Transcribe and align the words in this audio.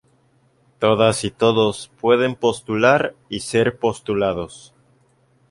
Todas 0.79 1.23
y 1.25 1.29
todos 1.29 1.91
pueden 2.01 2.33
postular 2.33 3.13
y 3.29 3.41
ser 3.41 3.77
postulados. 3.77 4.73